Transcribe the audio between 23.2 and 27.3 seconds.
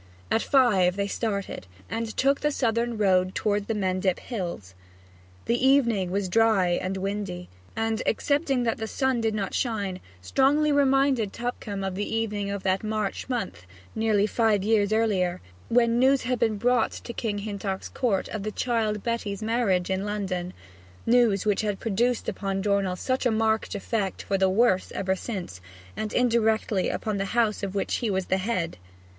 a marked effect for the worse ever since, and indirectly upon the